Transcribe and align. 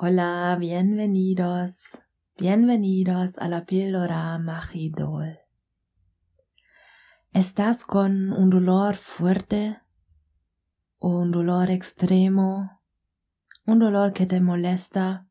Hola, 0.00 0.56
bienvenidos, 0.60 1.98
bienvenidos 2.36 3.36
a 3.38 3.48
la 3.48 3.66
píldora 3.66 4.38
Magidol. 4.38 5.40
¿Estás 7.32 7.84
con 7.84 8.32
un 8.32 8.48
dolor 8.48 8.94
fuerte? 8.94 9.80
¿Un 11.00 11.32
dolor 11.32 11.68
extremo? 11.70 12.80
¿Un 13.66 13.80
dolor 13.80 14.12
que 14.12 14.26
te 14.26 14.40
molesta? 14.40 15.26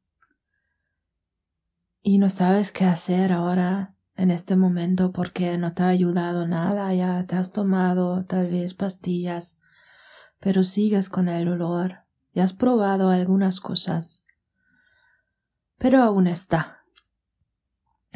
¿Y 2.02 2.18
no 2.18 2.28
sabes 2.28 2.74
qué 2.74 2.84
hacer 2.84 3.32
ahora 3.32 3.96
en 4.18 4.32
este 4.32 4.58
momento 4.58 5.14
porque 5.14 5.58
no 5.58 5.74
te 5.76 5.84
ha 5.84 5.88
ayudado 5.88 6.46
nada? 6.46 6.94
Ya 6.94 7.26
te 7.26 7.38
has 7.38 7.54
tomado 7.54 8.26
tal 8.26 8.50
vez 8.50 8.74
pastillas, 8.74 9.58
pero 10.42 10.66
sigues 10.66 11.10
con 11.10 11.30
el 11.30 11.46
dolor. 11.46 12.00
Ya 12.34 12.44
has 12.44 12.52
probado 12.52 13.12
algunas 13.12 13.62
cosas 13.62 14.27
pero 15.78 16.02
aún 16.02 16.28
está. 16.28 16.84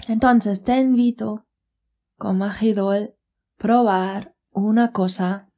Entonces 0.08 0.64
te 0.64 0.80
invito, 0.80 1.46
con 2.18 2.38
Magidol, 2.38 3.16
probar 3.58 4.36
una 4.52 4.92
cosa. 4.92 5.50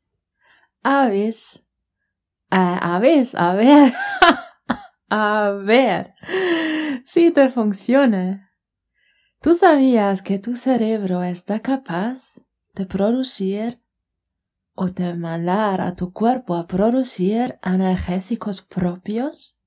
A 0.81 1.07
veces, 1.07 1.65
a, 2.49 2.99
veces, 2.99 3.35
a 3.35 3.53
ver, 3.53 3.93
a 5.09 5.49
ver 5.51 6.13
si 7.05 7.31
te 7.31 7.49
funciona. 7.49 8.51
¿Tú 9.41 9.53
sabías 9.53 10.21
que 10.21 10.39
tu 10.39 10.55
cerebro 10.55 11.23
está 11.23 11.59
capaz 11.59 12.41
de 12.73 12.85
producir 12.85 13.81
o 14.73 14.87
de 14.87 15.15
mandar 15.15 15.81
a 15.81 15.95
tu 15.95 16.11
cuerpo 16.13 16.55
a 16.55 16.67
producir 16.67 17.59
analgésicos 17.61 18.61
propios? 18.61 19.59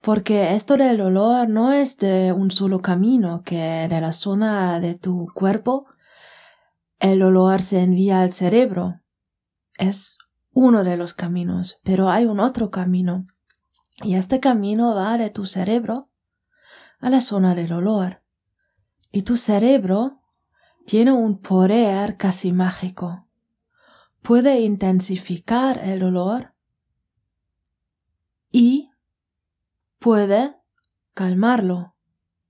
Porque 0.00 0.54
esto 0.54 0.76
del 0.76 1.00
olor 1.00 1.48
no 1.48 1.72
es 1.72 1.98
de 1.98 2.32
un 2.32 2.50
solo 2.50 2.80
camino, 2.80 3.42
que 3.42 3.86
de 3.88 4.00
la 4.00 4.12
zona 4.12 4.80
de 4.80 4.94
tu 4.94 5.28
cuerpo 5.34 5.86
el 6.98 7.22
olor 7.22 7.62
se 7.62 7.80
envía 7.80 8.20
al 8.20 8.32
cerebro. 8.32 9.00
Es 9.78 10.18
uno 10.52 10.84
de 10.84 10.96
los 10.96 11.14
caminos, 11.14 11.80
pero 11.82 12.10
hay 12.10 12.26
un 12.26 12.40
otro 12.40 12.70
camino, 12.70 13.26
y 14.02 14.14
este 14.14 14.40
camino 14.40 14.94
va 14.94 15.18
de 15.18 15.30
tu 15.30 15.46
cerebro 15.46 16.10
a 17.00 17.10
la 17.10 17.20
zona 17.20 17.54
del 17.54 17.72
olor. 17.72 18.22
Y 19.12 19.22
tu 19.22 19.36
cerebro 19.36 20.20
tiene 20.86 21.12
un 21.12 21.40
poder 21.40 22.16
casi 22.16 22.52
mágico. 22.52 23.26
Puede 24.22 24.60
intensificar 24.60 25.78
el 25.78 26.02
olor 26.02 26.54
y 28.52 28.89
puede 30.00 30.56
calmarlo. 31.14 31.94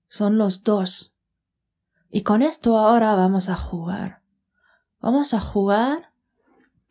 Son 0.07 0.39
los 0.39 0.63
dos. 0.63 1.19
Y 2.09 2.23
con 2.23 2.41
esto 2.41 2.77
ahora 2.77 3.13
vamos 3.15 3.49
a 3.49 3.55
jugar. 3.55 4.23
Vamos 4.99 5.33
a 5.33 5.39
jugar 5.39 6.13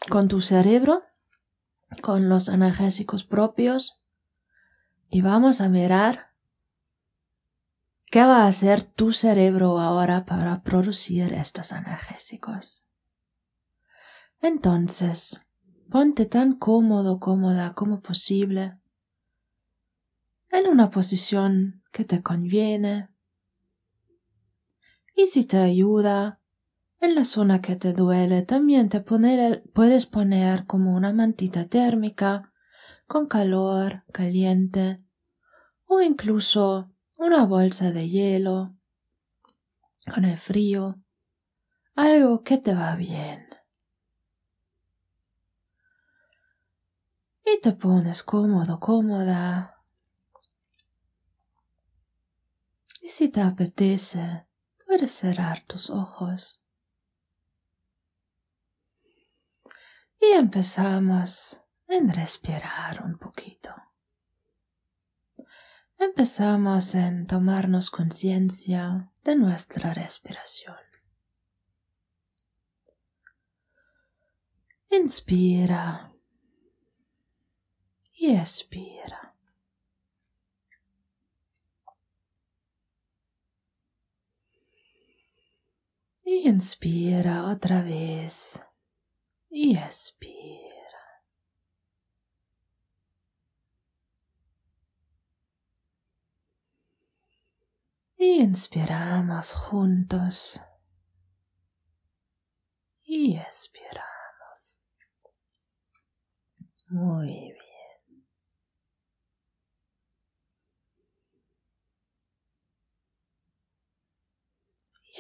con 0.08 0.28
tu 0.28 0.41
cerebro, 0.41 1.03
con 2.00 2.28
los 2.28 2.48
analgésicos 2.48 3.25
propios, 3.25 4.05
y 5.08 5.22
vamos 5.22 5.61
a 5.61 5.69
mirar 5.69 6.31
qué 8.06 8.25
va 8.25 8.44
a 8.44 8.47
hacer 8.47 8.83
tu 8.83 9.12
cerebro 9.12 9.78
ahora 9.81 10.25
para 10.25 10.62
producir 10.62 11.33
estos 11.33 11.72
analgésicos. 11.72 12.86
Entonces, 14.41 15.42
ponte 15.91 16.27
tan 16.27 16.55
cómodo, 16.55 17.20
cómoda 17.20 17.75
como 17.75 18.00
posible 18.00 18.79
en 20.50 20.66
una 20.66 20.90
posición 20.90 21.82
que 21.92 22.04
te 22.04 22.22
conviene. 22.22 23.08
Y 25.14 25.26
si 25.26 25.44
te 25.44 25.58
ayuda, 25.58 26.40
en 27.00 27.14
la 27.14 27.24
zona 27.24 27.62
que 27.62 27.76
te 27.76 27.94
duele 27.94 28.42
también 28.42 28.88
te 28.88 29.00
puedes 29.00 30.06
poner 30.06 30.66
como 30.66 30.94
una 30.94 31.12
mantita 31.12 31.66
térmica 31.66 32.52
con 33.06 33.26
calor 33.26 34.04
caliente 34.12 35.02
o 35.86 36.02
incluso 36.02 36.91
una 37.16 37.44
bolsa 37.46 37.91
de 37.91 38.08
hielo 38.08 38.76
con 40.12 40.25
el 40.25 40.36
frío, 40.36 41.00
algo 41.94 42.42
que 42.42 42.58
te 42.58 42.75
va 42.75 42.94
bien. 42.96 43.46
Y 47.44 47.60
te 47.60 47.72
pones 47.72 48.22
cómodo, 48.22 48.78
cómoda 48.78 49.79
si 53.09 53.28
te 53.28 53.41
apetece, 53.41 54.47
puedes 54.87 55.12
cerrar 55.12 55.65
tus 55.66 55.91
ojos. 55.91 56.62
Y 60.21 60.33
empezamos 60.33 61.62
en 61.88 62.12
respirar 62.12 63.03
un 63.05 63.19
poquito. 63.19 63.75
Empezamos 65.99 66.94
en 66.94 67.27
tomarnos 67.27 67.91
conciencia 67.91 69.12
de 69.22 69.37
nuestra 69.37 69.93
respiración. 69.93 70.77
Inspira 74.91 76.12
y 78.12 78.34
expira. 78.34 79.34
Y 86.19 86.19
inspira 86.38 87.44
otra 87.46 87.82
vez. 87.82 88.60
Y 89.48 89.76
expira. 89.76 90.70
Inspiramos 98.16 99.54
juntos. 99.54 100.60
Y 103.02 103.36
expiramos. 103.36 104.78
Muy 106.88 107.52
bien. 107.52 107.69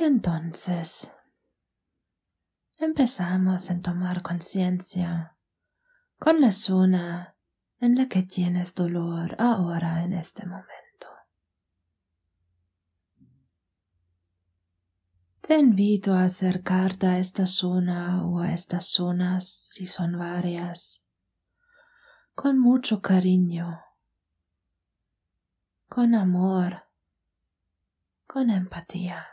Entonces 0.02 1.12
empezamos 2.78 3.70
a 3.70 3.82
tomar 3.82 4.22
conciencia 4.22 5.36
con 6.18 6.40
la 6.40 6.52
zona 6.52 7.36
en 7.80 7.96
la 7.96 8.08
que 8.08 8.22
tienes 8.22 8.74
dolor 8.74 9.36
ahora 9.38 10.02
en 10.02 10.14
este 10.14 10.46
momento. 10.46 11.06
Te 15.42 15.58
invito 15.58 16.14
a 16.14 16.24
acercarte 16.24 17.06
a 17.06 17.18
esta 17.18 17.44
zona 17.44 18.24
o 18.24 18.40
a 18.40 18.54
estas 18.54 18.86
zonas, 18.86 19.66
si 19.68 19.86
son 19.86 20.18
varias, 20.18 21.04
con 22.34 22.58
mucho 22.58 23.02
cariño, 23.02 23.82
con 25.90 26.14
amor, 26.14 26.84
con 28.26 28.48
empatía. 28.48 29.29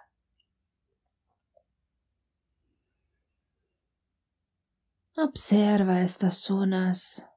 Observa 5.20 6.02
estas 6.02 6.38
zonas 6.38 7.28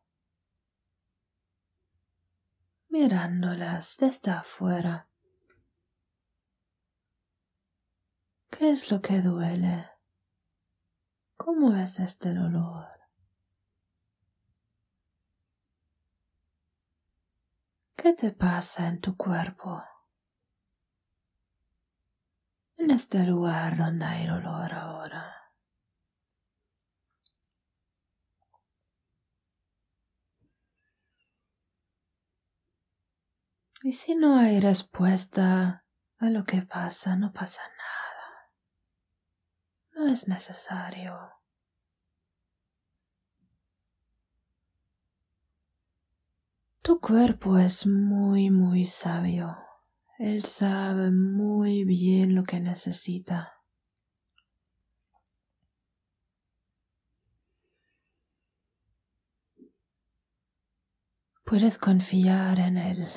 mirándolas 2.91 3.97
desde 3.97 4.33
afuera. 4.33 5.09
¿Qué 8.51 8.71
es 8.71 8.91
lo 8.91 9.01
que 9.01 9.23
duele? 9.23 9.89
¿Cómo 11.39 11.75
es 11.75 12.01
este 12.01 12.35
dolor? 12.35 12.87
¿Qué 17.97 18.13
te 18.13 18.31
pasa 18.33 18.89
en 18.89 19.01
tu 19.01 19.17
cuerpo? 19.17 19.83
En 22.77 22.91
este 22.91 23.25
lugar 23.25 23.79
donde 23.79 24.05
hay 24.05 24.27
dolor 24.27 24.71
ahora. 24.75 25.40
Y 33.83 33.93
si 33.93 34.15
no 34.15 34.39
hay 34.39 34.61
respuesta 34.61 35.87
a 36.19 36.27
lo 36.29 36.45
que 36.45 36.61
pasa, 36.61 37.17
no 37.17 37.33
pasa 37.33 37.63
nada. 37.63 38.51
No 39.95 40.13
es 40.13 40.29
necesario. 40.29 41.19
Tu 46.83 47.01
cuerpo 47.01 47.57
es 47.57 47.87
muy, 47.87 48.51
muy 48.51 48.85
sabio. 48.85 49.57
Él 50.19 50.45
sabe 50.45 51.11
muy 51.11 51.85
bien 51.85 52.35
lo 52.35 52.43
que 52.45 52.61
necesita. 52.61 53.55
Puedes 61.45 61.79
confiar 61.79 62.59
en 62.59 62.77
Él. 62.77 63.09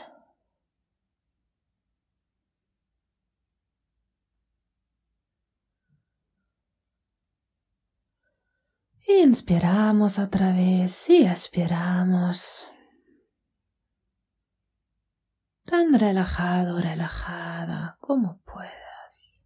Inspiramos 9.05 10.17
otra 10.17 10.53
vez 10.53 11.09
y 11.09 11.25
expiramos. 11.25 12.69
Tan 15.63 15.93
relajado, 15.99 16.79
relajada 16.79 17.97
como 17.99 18.39
puedas. 18.45 19.43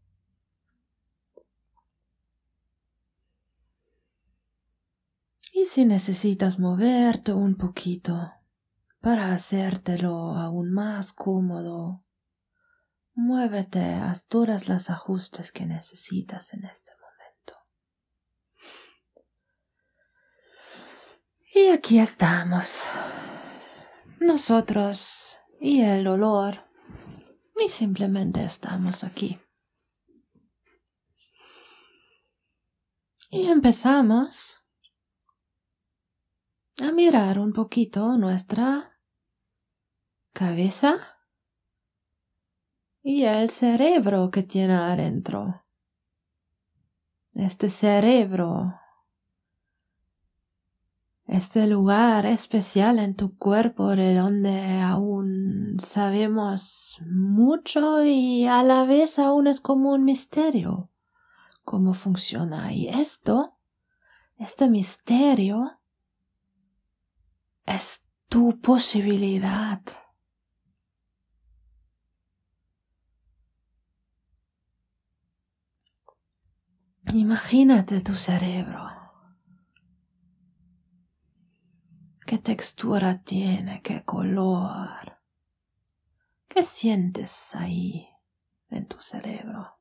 Y 5.53 5.65
si 5.65 5.85
necesitas 5.85 6.59
moverte 6.59 7.33
un 7.33 7.55
poquito 7.55 8.31
para 9.01 9.33
hacértelo 9.33 10.35
aún 10.35 10.71
más 10.71 11.13
cómodo, 11.13 12.03
muévete, 13.15 13.95
haz 13.95 14.27
todas 14.27 14.69
las 14.69 14.91
ajustes 14.91 15.51
que 15.51 15.65
necesitas 15.65 16.53
en 16.53 16.65
este 16.65 16.96
Y 21.53 21.67
aquí 21.69 21.99
estamos. 21.99 22.85
Nosotros 24.19 25.39
y 25.59 25.81
el 25.81 26.07
olor. 26.07 26.67
Y 27.59 27.69
simplemente 27.69 28.43
estamos 28.43 29.03
aquí. 29.03 29.39
Y 33.31 33.47
empezamos 33.47 34.63
a 36.81 36.91
mirar 36.91 37.39
un 37.39 37.53
poquito 37.53 38.17
nuestra 38.17 38.99
cabeza 40.33 41.17
y 43.01 43.23
el 43.23 43.49
cerebro 43.49 44.29
que 44.31 44.43
tiene 44.43 44.75
adentro. 44.75 45.65
Este 47.33 47.69
cerebro 47.69 48.79
este 51.27 51.67
lugar 51.67 52.25
especial 52.25 52.99
en 52.99 53.15
tu 53.15 53.37
cuerpo 53.37 53.95
de 53.95 54.15
donde 54.15 54.79
aún 54.79 55.77
sabemos 55.79 57.01
mucho 57.05 58.03
y 58.03 58.47
a 58.47 58.63
la 58.63 58.85
vez 58.85 59.19
aún 59.19 59.47
es 59.47 59.59
como 59.59 59.91
un 59.91 60.05
misterio 60.05 60.89
cómo 61.67 61.93
funciona. 61.93 62.71
Y 62.71 62.87
esto, 62.87 63.57
este 64.37 64.69
misterio, 64.69 65.81
es 67.65 68.05
tu 68.29 68.61
posibilidad. 68.61 69.81
Imagínate 77.13 77.99
tu 77.99 78.15
cerebro 78.15 78.96
qué 82.27 82.37
textura 82.37 83.23
tiene, 83.23 83.81
qué 83.81 84.03
color, 84.03 85.17
qué 86.49 86.65
sientes 86.65 87.55
ahí 87.55 88.05
en 88.69 88.85
tu 88.85 88.99
cerebro. 88.99 89.79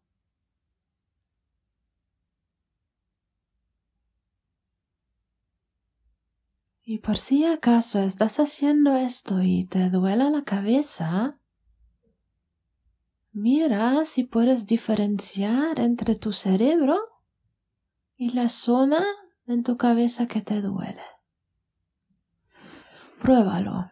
Y 6.85 6.99
por 6.99 7.19
si 7.19 7.45
acaso 7.45 7.99
estás 7.99 8.39
haciendo 8.39 8.95
esto 8.95 9.43
y 9.43 9.65
te 9.65 9.91
duela 9.91 10.31
la 10.31 10.45
cabeza, 10.45 11.41
mira 13.33 14.05
si 14.05 14.23
puedes 14.23 14.67
diferenciar 14.67 15.81
entre 15.81 16.15
tu 16.15 16.33
cerebro 16.33 16.97
y 18.17 18.31
la 18.31 18.49
zona 18.49 19.05
en 19.49 19.65
tu 19.65 19.77
cabeza 19.77 20.29
que 20.29 20.43
te 20.43 20.63
duele. 20.63 21.16
Pruébalo. 23.21 23.91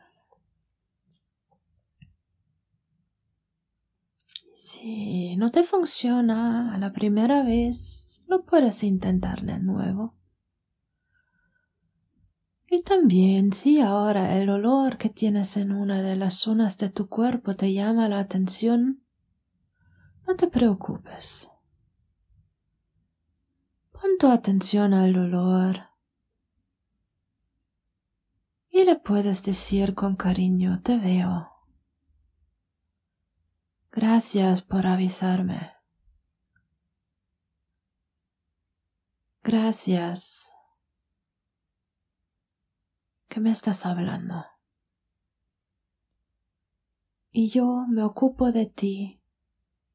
Si 4.52 5.36
no 5.36 5.50
te 5.50 5.62
funciona 5.62 6.74
a 6.74 6.78
la 6.78 6.92
primera 6.92 7.42
vez, 7.42 8.22
lo 8.26 8.44
puedes 8.44 8.82
intentar 8.82 9.42
de 9.42 9.58
nuevo. 9.58 10.14
Y 12.68 12.82
también 12.82 13.52
si 13.52 13.80
ahora 13.80 14.36
el 14.36 14.50
olor 14.50 14.98
que 14.98 15.08
tienes 15.08 15.56
en 15.56 15.72
una 15.72 16.02
de 16.02 16.16
las 16.16 16.34
zonas 16.34 16.76
de 16.78 16.90
tu 16.90 17.08
cuerpo 17.08 17.54
te 17.54 17.72
llama 17.72 18.08
la 18.08 18.18
atención, 18.18 19.04
no 20.26 20.36
te 20.36 20.48
preocupes. 20.48 21.50
Pon 23.92 24.18
tu 24.18 24.28
atención 24.28 24.92
al 24.92 25.16
olor 25.16 25.93
y 28.74 28.84
le 28.84 28.96
puedes 28.96 29.44
decir 29.44 29.94
con 29.94 30.16
cariño, 30.16 30.82
te 30.82 30.98
veo. 30.98 31.48
Gracias 33.92 34.62
por 34.62 34.84
avisarme. 34.88 35.70
Gracias. 39.44 40.56
¿Qué 43.28 43.38
me 43.38 43.52
estás 43.52 43.86
hablando? 43.86 44.44
Y 47.30 47.50
yo 47.50 47.86
me 47.88 48.02
ocupo 48.02 48.50
de 48.50 48.66
ti 48.66 49.22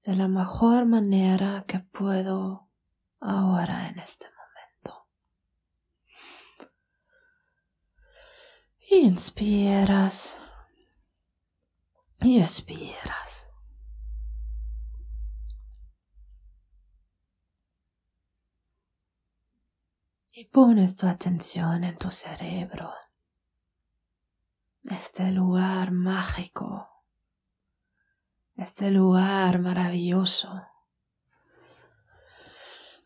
de 0.06 0.16
la 0.16 0.30
mejor 0.30 0.86
manera 0.86 1.66
que 1.68 1.80
puedo 1.80 2.70
ahora 3.20 3.90
en 3.90 4.00
este 4.00 4.24
momento. 4.28 4.39
Inspiras 8.92 10.36
y 12.22 12.42
expiras. 12.42 13.52
Y 20.34 20.46
pones 20.46 20.98
tu 20.98 21.06
atención 21.06 21.84
en 21.84 21.98
tu 22.00 22.10
cerebro, 22.10 22.92
este 24.90 25.32
lugar 25.34 25.92
mágico, 25.92 26.90
este 28.56 28.90
lugar 28.90 29.60
maravilloso. 29.60 30.64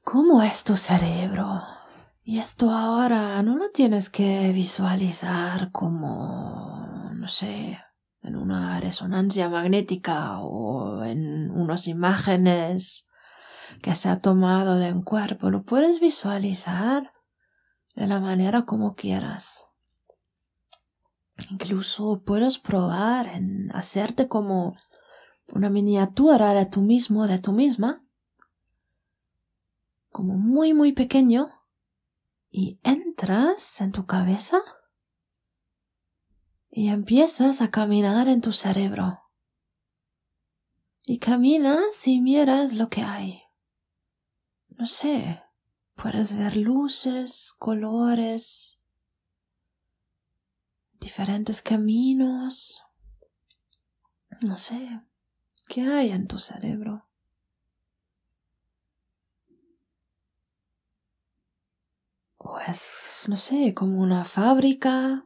¿Cómo 0.06 0.42
es 0.44 0.64
tu 0.64 0.78
cerebro? 0.78 1.83
Y 2.26 2.40
esto 2.40 2.72
ahora 2.72 3.42
no 3.44 3.58
lo 3.58 3.70
tienes 3.72 4.10
que 4.10 4.54
visualizar 4.54 5.72
como, 5.74 7.12
no 7.14 7.28
sé, 7.28 7.82
en 8.22 8.38
una 8.38 8.80
resonancia 8.80 9.50
magnética 9.50 10.40
o 10.40 11.04
en 11.04 11.52
unas 11.52 11.90
imágenes 11.90 13.10
que 13.82 13.94
se 13.94 14.08
ha 14.08 14.22
tomado 14.22 14.80
de 14.80 14.94
un 14.94 15.04
cuerpo. 15.04 15.50
Lo 15.50 15.64
puedes 15.64 16.00
visualizar 16.00 17.12
de 17.94 18.08
la 18.08 18.22
manera 18.22 18.64
como 18.64 18.96
quieras. 18.96 19.68
Incluso 21.52 22.24
puedes 22.24 22.58
probar 22.58 23.28
en 23.28 23.70
hacerte 23.76 24.30
como 24.30 24.78
una 25.54 25.70
miniatura 25.70 26.54
de 26.54 26.68
tú 26.68 26.84
mismo, 26.84 27.28
de 27.28 27.40
tú 27.40 27.52
misma, 27.52 28.02
como 30.10 30.38
muy, 30.38 30.74
muy 30.74 30.94
pequeño 30.94 31.50
y 32.56 32.80
entras 32.84 33.82
en 33.82 33.92
tu 33.92 34.06
cabeza 34.06 34.62
y 36.70 36.90
empiezas 36.90 37.62
a 37.62 37.72
caminar 37.72 38.28
en 38.28 38.42
tu 38.42 38.52
cerebro. 38.52 39.24
Y 41.02 41.18
caminas 41.18 42.08
y 42.08 42.22
miras 42.22 42.74
lo 42.74 42.90
que 42.90 43.02
hay. 43.02 43.42
No 44.70 44.86
sé, 44.86 45.42
puedes 45.96 46.38
ver 46.38 46.56
luces, 46.56 47.56
colores, 47.58 48.80
diferentes 51.00 51.64
caminos. 51.64 52.84
No 54.46 54.58
sé, 54.58 55.02
¿qué 55.68 55.82
hay 55.82 56.12
en 56.12 56.28
tu 56.28 56.38
cerebro? 56.38 57.10
O 62.54 62.60
es, 62.60 63.26
no 63.30 63.36
sé, 63.36 63.74
como 63.74 64.00
una 64.00 64.24
fábrica. 64.26 65.26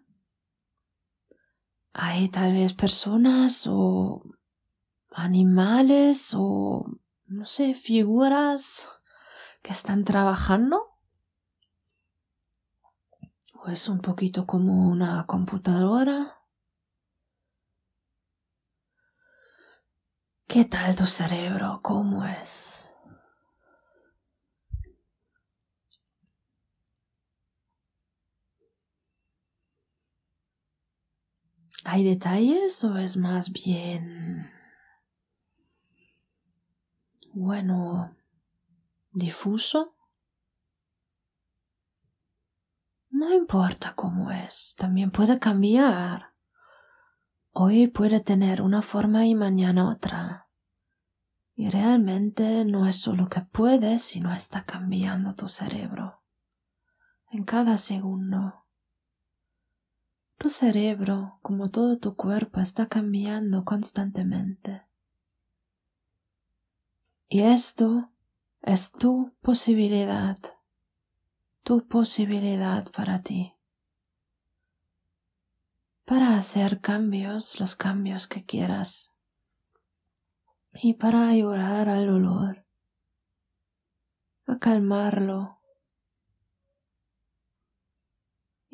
hay 1.94 2.30
tal 2.30 2.54
vez 2.54 2.74
personas 2.74 3.66
o 3.68 4.22
animales 5.12 6.34
o, 6.36 6.86
no 7.26 7.46
sé, 7.46 7.74
figuras 7.74 8.88
que 9.62 9.74
están 9.74 10.06
trabajando. 10.06 10.86
O 13.56 13.68
es 13.70 13.90
un 13.90 14.00
poquito 14.00 14.46
como 14.46 14.88
una 14.88 15.26
computadora. 15.26 16.38
¿Qué 20.48 20.66
tal 20.66 20.96
tu 20.96 21.08
cerebro? 21.08 21.80
¿Cómo 21.82 22.24
es? 22.24 22.77
¿Hay 31.90 32.04
detalles 32.04 32.84
o 32.84 32.98
es 32.98 33.16
más 33.16 33.54
bien, 33.54 34.52
bueno, 37.32 38.14
difuso? 39.14 39.96
No 43.10 43.34
importa 43.34 43.96
cómo 43.96 44.32
es, 44.32 44.76
también 44.78 45.12
puede 45.12 45.40
cambiar. 45.40 46.34
Hoy 47.52 47.88
puede 47.88 48.20
tener 48.20 48.62
una 48.62 48.82
forma 48.82 49.26
y 49.26 49.34
mañana 49.34 49.88
otra. 49.88 50.50
Y 51.56 51.70
realmente 51.70 52.66
no 52.66 52.86
es 52.86 53.00
solo 53.00 53.30
que 53.30 53.40
puede, 53.40 54.00
sino 54.00 54.34
está 54.34 54.66
cambiando 54.66 55.36
tu 55.36 55.48
cerebro. 55.48 56.22
En 57.32 57.46
cada 57.46 57.78
segundo. 57.78 58.67
Tu 60.38 60.50
cerebro, 60.50 61.40
como 61.42 61.70
todo 61.70 61.98
tu 61.98 62.16
cuerpo, 62.16 62.60
está 62.60 62.88
cambiando 62.88 63.66
constantemente. 63.66 64.84
Y 67.28 67.42
esto 67.42 68.12
es 68.62 68.92
tu 68.92 69.34
posibilidad, 69.42 70.38
tu 71.64 71.88
posibilidad 71.88 72.90
para 72.92 73.24
ti, 73.24 73.56
para 76.06 76.38
hacer 76.38 76.82
cambios, 76.82 77.60
los 77.60 77.76
cambios 77.76 78.28
que 78.28 78.46
quieras, 78.46 79.16
y 80.72 80.94
para 80.94 81.28
ayudar 81.30 81.90
al 81.90 82.06
dolor, 82.06 82.66
a 84.46 84.60
calmarlo, 84.60 85.57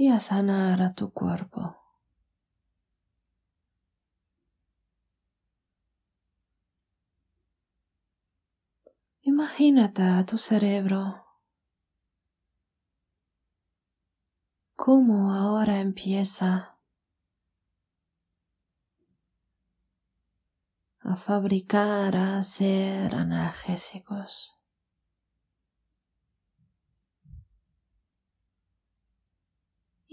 a 0.10 0.20
sanar 0.20 0.82
a 0.82 0.94
tu 0.94 1.12
cuerpo. 1.12 1.78
Imagínate 9.22 10.04
a 10.04 10.26
tu 10.26 10.38
cerebro 10.38 11.24
cómo 14.76 15.32
ahora 15.34 15.80
empieza 15.80 16.78
a 21.00 21.16
fabricar, 21.16 22.16
a 22.16 22.38
hacer 22.38 23.16
analgésicos. 23.16 24.63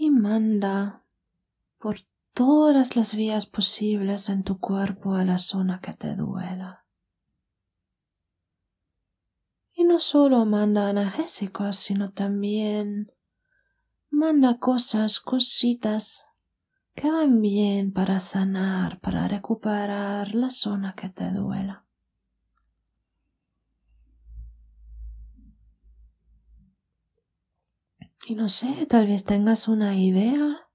Y 0.01 0.09
manda 0.09 1.05
por 1.77 1.97
todas 2.33 2.95
las 2.95 3.13
vías 3.13 3.45
posibles 3.45 4.29
en 4.29 4.43
tu 4.43 4.59
cuerpo 4.59 5.13
a 5.13 5.23
la 5.23 5.37
zona 5.37 5.79
que 5.79 5.93
te 5.93 6.15
duela. 6.15 6.87
Y 9.73 9.83
no 9.83 9.99
solo 9.99 10.43
manda 10.45 10.89
analgésicos, 10.89 11.75
sino 11.75 12.09
también 12.09 13.11
manda 14.09 14.57
cosas, 14.57 15.19
cositas 15.19 16.25
que 16.95 17.11
van 17.11 17.39
bien 17.39 17.93
para 17.93 18.19
sanar, 18.19 18.99
para 19.01 19.27
recuperar 19.27 20.33
la 20.33 20.49
zona 20.49 20.95
que 20.95 21.09
te 21.09 21.29
duela. 21.29 21.85
Y 28.31 28.35
no 28.35 28.47
sé, 28.47 28.85
tal 28.85 29.07
vez 29.07 29.25
tengas 29.25 29.67
una 29.67 29.97
idea 29.97 30.69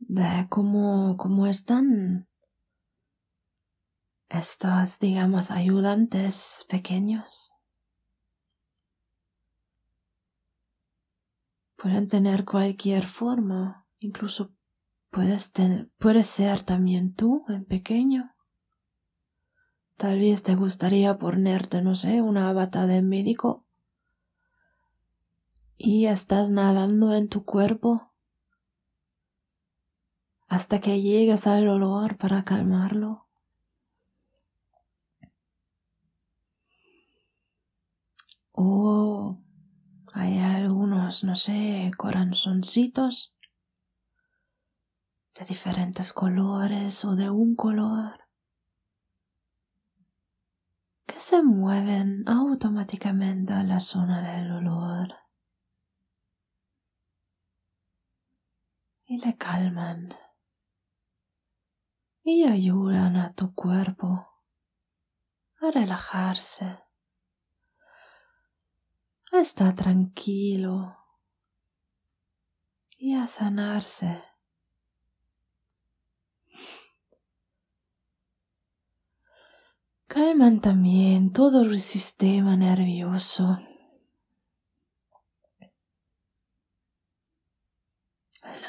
de 0.00 0.46
cómo, 0.48 1.16
cómo 1.16 1.46
están 1.46 2.26
estos, 4.28 4.98
digamos, 4.98 5.52
ayudantes 5.52 6.66
pequeños. 6.68 7.54
Pueden 11.76 12.08
tener 12.08 12.44
cualquier 12.44 13.06
forma, 13.06 13.86
incluso 14.00 14.52
puedes, 15.10 15.52
puedes 15.98 16.26
ser 16.26 16.64
también 16.64 17.14
tú 17.14 17.44
en 17.46 17.64
pequeño. 17.64 18.34
Tal 19.96 20.18
vez 20.18 20.42
te 20.42 20.56
gustaría 20.56 21.18
ponerte, 21.18 21.82
no 21.82 21.94
sé, 21.94 22.20
una 22.20 22.52
bata 22.52 22.88
de 22.88 23.00
médico 23.00 23.67
y 25.90 26.04
estás 26.04 26.50
nadando 26.50 27.14
en 27.14 27.30
tu 27.30 27.46
cuerpo 27.46 28.12
hasta 30.46 30.82
que 30.82 31.00
llegas 31.00 31.46
al 31.46 31.66
olor 31.66 32.18
para 32.18 32.44
calmarlo. 32.44 33.26
O 38.52 39.38
hay 40.12 40.38
algunos, 40.40 41.24
no 41.24 41.34
sé, 41.34 41.90
corazoncitos 41.96 43.34
de 45.40 45.46
diferentes 45.46 46.12
colores 46.12 47.02
o 47.06 47.16
de 47.16 47.30
un 47.30 47.56
color 47.56 48.26
que 51.06 51.18
se 51.18 51.42
mueven 51.42 52.28
automáticamente 52.28 53.54
a 53.54 53.62
la 53.62 53.80
zona 53.80 54.20
del 54.20 54.52
olor. 54.52 55.27
Y 59.08 59.18
le 59.18 59.36
calman 59.36 60.14
y 62.22 62.44
ayudan 62.44 63.16
a 63.16 63.32
tu 63.32 63.54
cuerpo 63.54 64.28
a 65.62 65.70
relajarse, 65.70 66.78
a 69.32 69.40
estar 69.40 69.74
tranquilo 69.74 70.94
y 72.98 73.14
a 73.14 73.26
sanarse. 73.26 74.22
Calman 80.06 80.60
también 80.60 81.32
todo 81.32 81.62
el 81.62 81.80
sistema 81.80 82.56
nervioso 82.58 83.58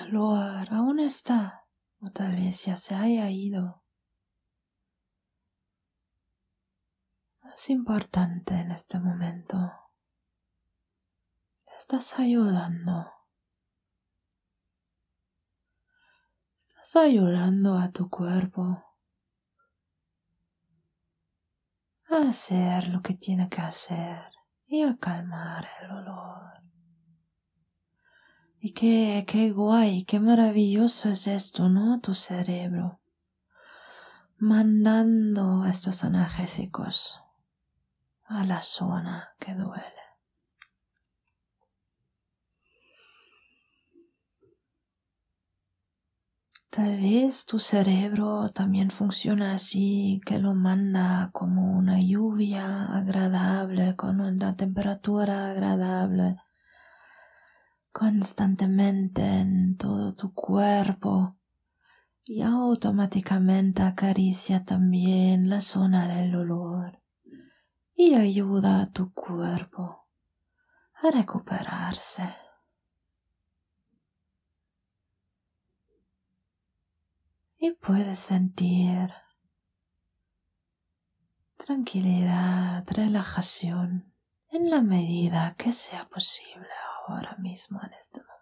Aún 0.02 1.00
está, 1.00 1.66
o 2.00 2.10
tal 2.10 2.36
vez 2.36 2.66
ya 2.66 2.78
se 2.78 2.96
haya 2.96 3.30
ido. 3.30 3.84
Es 7.54 7.70
importante 7.70 8.54
en 8.56 8.72
este 8.72 9.00
momento. 9.00 9.58
Estás 11.78 12.18
ayudando. 12.18 13.12
Estás 16.58 16.96
ayudando 16.96 17.78
a 17.78 17.92
tu 17.92 18.10
cuerpo 18.10 18.84
a 22.10 22.30
hacer 22.30 22.88
lo 22.88 23.02
que 23.02 23.16
tiene 23.16 23.50
que 23.50 23.62
hacer 23.62 24.32
y 24.66 24.84
a 24.84 24.98
calmar 24.98 25.68
el 25.82 25.92
olor. 25.92 26.69
Y 28.62 28.72
qué, 28.74 29.24
qué 29.26 29.52
guay, 29.52 30.04
qué 30.04 30.20
maravilloso 30.20 31.08
es 31.08 31.28
esto, 31.28 31.70
¿no? 31.70 32.02
Tu 32.02 32.14
cerebro. 32.14 33.00
Mandando 34.38 35.66
estos 35.66 36.04
analgésicos 36.04 37.22
a 38.26 38.44
la 38.44 38.62
zona 38.62 39.30
que 39.40 39.54
duele. 39.54 39.86
Tal 46.70 46.98
vez 46.98 47.46
tu 47.46 47.60
cerebro 47.60 48.50
también 48.50 48.92
funciona 48.92 49.54
así, 49.54 50.22
que 50.26 50.38
lo 50.38 50.54
manda 50.54 51.30
como 51.32 51.78
una 51.78 51.98
lluvia 52.00 52.86
agradable, 52.94 53.96
con 53.96 54.20
una 54.20 54.56
temperatura 54.58 55.50
agradable 55.52 56.38
constantemente 57.92 59.22
en 59.22 59.78
todo 59.78 60.14
tu 60.14 60.34
cuerpo 60.34 61.36
y 62.24 62.42
automáticamente 62.42 63.82
acaricia 63.82 64.64
también 64.64 65.50
la 65.50 65.62
zona 65.62 66.08
del 66.08 66.32
dolor 66.32 67.02
y 67.96 68.14
ayuda 68.16 68.82
a 68.82 68.86
tu 68.86 69.14
cuerpo 69.14 70.08
a 71.02 71.12
recuperarse. 71.12 72.36
Y 77.58 77.72
puedes 77.72 78.20
sentir 78.20 79.12
tranquilidad, 81.58 82.86
relajación 82.90 84.14
en 84.50 84.70
la 84.70 84.82
medida 84.82 85.56
que 85.58 85.74
sea 85.74 86.08
posible 86.08 86.68
ahora 87.12 87.36
mismo 87.38 87.80
en 87.84 87.94
este 87.94 88.22
momento. 88.22 88.40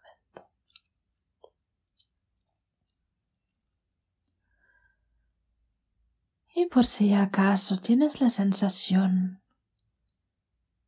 Y 6.55 6.65
por 6.67 6.85
si 6.85 7.13
acaso 7.13 7.77
tienes 7.77 8.19
la 8.19 8.29
sensación 8.29 9.41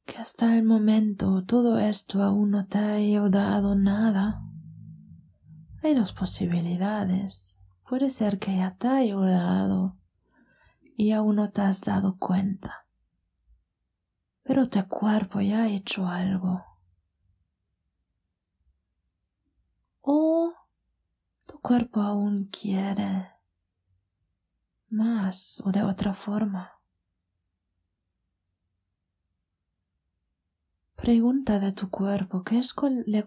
que 0.05 0.17
hasta 0.17 0.57
el 0.57 0.63
momento 0.63 1.43
todo 1.45 1.77
esto 1.77 2.23
aún 2.23 2.49
no 2.49 2.65
te 2.65 2.79
ha 2.79 2.93
ayudado 2.93 3.75
nada, 3.75 4.41
hay 5.83 5.93
dos 5.93 6.11
posibilidades. 6.13 7.59
Puede 7.87 8.09
ser 8.09 8.39
que 8.39 8.57
ya 8.57 8.75
te 8.75 8.87
ha 8.87 8.95
ayudado 8.95 9.95
y 10.97 11.11
aún 11.11 11.35
no 11.37 11.51
te 11.51 11.61
has 11.61 11.81
dado 11.81 12.17
cuenta, 12.17 12.87
pero 14.43 14.67
tu 14.67 14.83
cuerpo 14.87 15.39
ya 15.41 15.63
ha 15.63 15.69
hecho 15.69 16.07
algo. 16.07 16.68
O 20.01 20.53
tu 21.45 21.59
cuerpo 21.59 22.01
aún 22.01 22.45
quiere 22.45 23.31
más 24.89 25.61
o 25.65 25.71
de 25.71 25.83
otra 25.83 26.13
forma. 26.13 26.79
Pregunta 30.95 31.59
de 31.59 31.71
tu 31.71 31.89
cuerpo 31.89 32.43
qué 32.43 32.59
es 32.59 32.73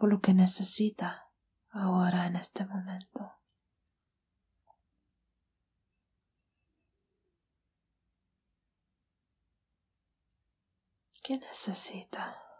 lo 0.06 0.20
que 0.20 0.34
necesita 0.34 1.30
ahora 1.70 2.26
en 2.26 2.36
este 2.36 2.66
momento. 2.66 3.32
¿Qué 11.22 11.38
necesita? 11.38 12.51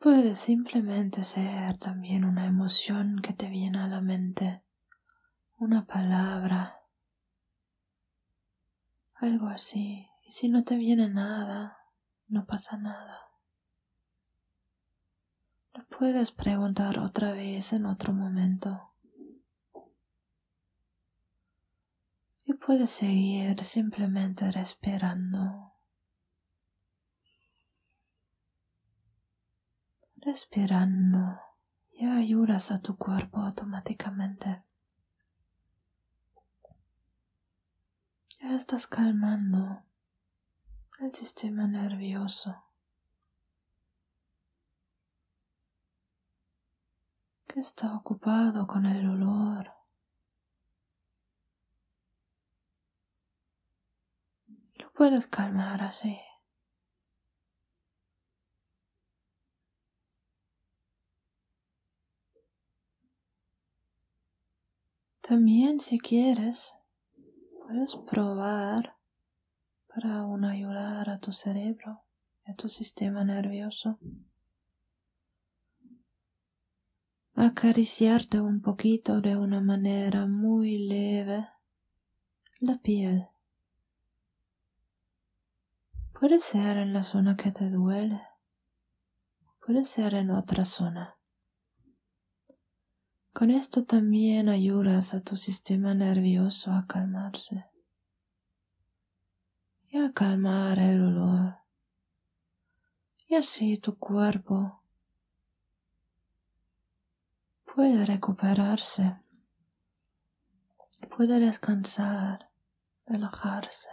Puede 0.00 0.34
simplemente 0.34 1.24
ser 1.24 1.76
también 1.76 2.24
una 2.24 2.46
emoción 2.46 3.20
que 3.20 3.34
te 3.34 3.50
viene 3.50 3.80
a 3.80 3.86
la 3.86 4.00
mente, 4.00 4.62
una 5.58 5.84
palabra, 5.86 6.80
algo 9.16 9.48
así. 9.48 10.08
Y 10.26 10.30
si 10.30 10.48
no 10.48 10.64
te 10.64 10.76
viene 10.76 11.10
nada, 11.10 11.76
no 12.28 12.46
pasa 12.46 12.78
nada. 12.78 13.18
Lo 15.74 15.86
puedes 15.88 16.30
preguntar 16.30 16.98
otra 16.98 17.32
vez 17.32 17.74
en 17.74 17.84
otro 17.84 18.14
momento. 18.14 18.94
Y 22.46 22.54
puedes 22.54 22.88
seguir 22.88 23.62
simplemente 23.64 24.50
respirando. 24.50 25.69
Respirando 30.22 31.40
y 31.92 32.06
ayudas 32.06 32.70
a 32.70 32.80
tu 32.80 32.96
cuerpo 32.96 33.40
automáticamente. 33.40 34.62
Ya 38.40 38.54
estás 38.54 38.86
calmando 38.86 39.82
el 41.00 41.14
sistema 41.14 41.66
nervioso 41.66 42.64
que 47.46 47.60
está 47.60 47.94
ocupado 47.94 48.66
con 48.66 48.86
el 48.86 49.06
dolor. 49.06 49.72
Lo 54.76 54.92
puedes 54.92 55.26
calmar 55.26 55.82
así. 55.82 56.18
También 65.20 65.80
si 65.80 65.98
quieres, 65.98 66.74
puedes 67.62 67.96
probar 67.96 68.96
para 69.86 70.20
aún 70.20 70.44
ayudar 70.44 71.10
a 71.10 71.18
tu 71.18 71.32
cerebro 71.32 72.02
y 72.46 72.52
a 72.52 72.54
tu 72.54 72.68
sistema 72.68 73.24
nervioso. 73.24 73.98
Acariciarte 77.34 78.40
un 78.40 78.60
poquito 78.60 79.20
de 79.20 79.36
una 79.36 79.60
manera 79.60 80.26
muy 80.26 80.78
leve 80.78 81.48
la 82.58 82.78
piel. 82.78 83.28
Puede 86.18 86.40
ser 86.40 86.76
en 86.76 86.92
la 86.92 87.02
zona 87.02 87.36
que 87.36 87.50
te 87.50 87.70
duele, 87.70 88.20
puede 89.64 89.84
ser 89.84 90.14
en 90.14 90.30
otra 90.30 90.66
zona. 90.66 91.19
Con 93.32 93.52
esto 93.52 93.84
también 93.84 94.48
ayudas 94.48 95.14
a 95.14 95.22
tu 95.22 95.36
sistema 95.36 95.94
nervioso 95.94 96.72
a 96.72 96.86
calmarse 96.86 97.64
y 99.88 99.98
a 99.98 100.12
calmar 100.12 100.80
el 100.80 101.00
dolor. 101.00 101.58
Y 103.28 103.36
así 103.36 103.78
tu 103.78 103.96
cuerpo 103.96 104.82
puede 107.72 108.04
recuperarse, 108.04 109.16
puede 111.16 111.38
descansar, 111.38 112.50
relajarse. 113.06 113.90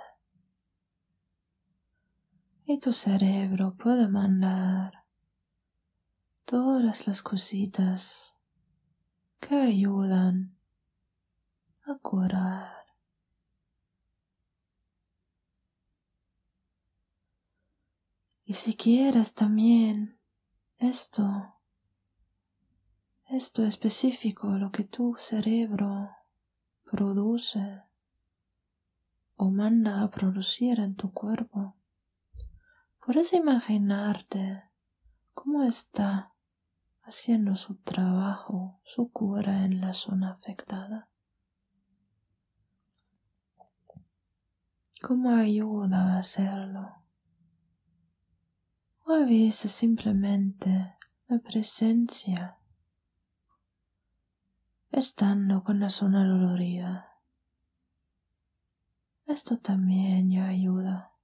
Y 2.65 2.80
tu 2.80 2.91
cerebro 2.91 3.76
puede 3.76 4.08
mandar 4.08 5.06
todas 6.43 7.08
las 7.08 7.21
cositas 7.21 8.37
que 9.39 9.56
ayudan 9.56 10.58
a 11.84 11.95
curar. 11.95 12.86
Y 18.45 18.54
si 18.54 18.76
quieres 18.76 19.34
también 19.34 20.17
esto, 20.78 21.56
esto 23.26 23.65
específico, 23.65 24.47
lo 24.47 24.71
que 24.71 24.86
tu 24.86 25.15
cerebro 25.17 26.10
produce 26.86 27.82
o 29.36 29.50
manda 29.50 30.02
a 30.02 30.10
producir 30.10 30.80
en 30.80 30.95
tu 30.95 31.12
cuerpo, 31.12 31.76
puedes 33.06 33.34
imaginarte 33.34 34.63
cómo 35.34 35.63
está 35.63 36.34
haciendo 37.08 37.56
su 37.56 37.76
trabajo, 37.76 38.82
su 38.84 39.10
cura 39.10 39.63
en 39.63 39.80
la 39.80 39.93
zona 39.93 40.32
afectada. 40.32 41.08
¿Cómo 45.02 45.30
ayuda 45.30 46.15
a 46.15 46.20
hacerlo? 46.20 46.96
O 49.06 49.13
a 49.13 49.70
simplemente 49.70 50.98
la 51.30 51.39
presencia, 51.39 52.58
estando 54.91 55.63
con 55.63 55.80
la 55.80 55.89
zona 55.89 56.28
dolorida. 56.28 57.22
Esto 59.26 59.58
también 59.60 60.30
ya 60.30 60.48
ayuda. 60.48 61.17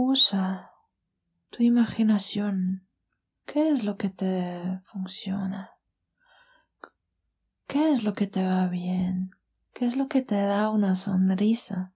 Usa 0.00 0.70
tu 1.50 1.64
imaginación. 1.64 2.86
¿Qué 3.44 3.70
es 3.70 3.82
lo 3.82 3.96
que 3.96 4.10
te 4.10 4.78
funciona? 4.84 5.72
¿Qué 7.66 7.90
es 7.90 8.04
lo 8.04 8.14
que 8.14 8.28
te 8.28 8.46
va 8.46 8.68
bien? 8.68 9.32
¿Qué 9.74 9.86
es 9.86 9.96
lo 9.96 10.06
que 10.06 10.22
te 10.22 10.36
da 10.36 10.70
una 10.70 10.94
sonrisa? 10.94 11.94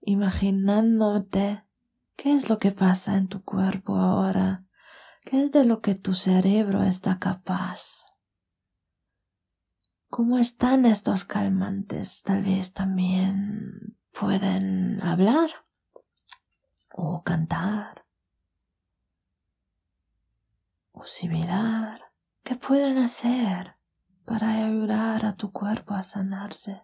Imaginándote 0.00 1.62
qué 2.16 2.34
es 2.34 2.50
lo 2.50 2.58
que 2.58 2.72
pasa 2.72 3.18
en 3.18 3.28
tu 3.28 3.44
cuerpo 3.44 3.94
ahora 3.94 4.64
¿Qué 5.24 5.44
es 5.44 5.52
de 5.52 5.64
lo 5.64 5.80
que 5.80 5.94
tu 5.94 6.12
cerebro 6.12 6.82
está 6.82 7.20
capaz? 7.20 8.12
¿Cómo 10.10 10.38
están 10.40 10.86
estos 10.86 11.22
calmantes? 11.22 12.24
Tal 12.24 12.42
vez 12.42 12.72
también 12.72 13.96
pueden 14.10 15.00
hablar 15.02 15.50
o 16.96 17.22
cantar 17.22 18.04
o 20.92 21.04
similar. 21.04 22.12
¿Qué 22.44 22.54
pueden 22.54 22.98
hacer 22.98 23.76
para 24.24 24.64
ayudar 24.64 25.24
a 25.24 25.36
tu 25.36 25.50
cuerpo 25.50 25.94
a 25.94 26.02
sanarse? 26.02 26.82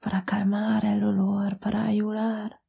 Para 0.00 0.24
calmar 0.24 0.84
el 0.84 1.02
olor, 1.02 1.58
para 1.58 1.84
ayudar 1.84 2.60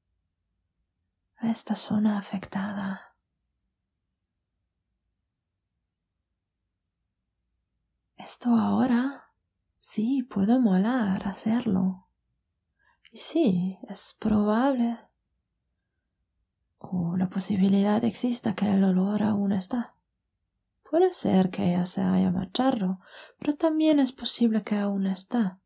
a 1.37 1.49
esta 1.49 1.75
zona 1.75 2.17
afectada. 2.17 3.15
Esto 8.17 8.55
ahora 8.55 9.31
sí 9.79 10.23
puede 10.23 10.57
molar 10.57 11.27
hacerlo. 11.27 12.07
Y 13.11 13.17
sí, 13.19 13.77
es 13.87 14.15
probable. 14.17 14.97
La 17.17 17.29
posibilidad 17.29 18.03
exista 18.03 18.53
que 18.55 18.71
el 18.71 18.83
olor 18.83 19.23
aún 19.23 19.51
está. 19.51 19.95
Puede 20.89 21.13
ser 21.13 21.49
que 21.49 21.73
ella 21.73 21.85
se 21.85 22.01
haya 22.01 22.31
marchado, 22.31 22.99
pero 23.39 23.53
también 23.53 23.99
es 23.99 24.11
posible 24.11 24.63
que 24.63 24.77
aún 24.77 25.07
está. 25.07 25.59